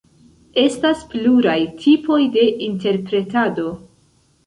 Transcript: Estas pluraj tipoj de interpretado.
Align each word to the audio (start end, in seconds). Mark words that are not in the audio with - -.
Estas 0.61 1.03
pluraj 1.11 1.59
tipoj 1.85 2.19
de 2.39 2.49
interpretado. 2.73 3.73